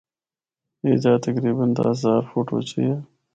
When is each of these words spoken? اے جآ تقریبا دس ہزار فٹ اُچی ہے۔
اے 0.83 0.91
جآ 1.03 1.13
تقریبا 1.25 1.65
دس 1.75 1.83
ہزار 2.01 2.21
فٹ 2.29 2.47
اُچی 2.55 2.81
ہے۔ 2.89 2.97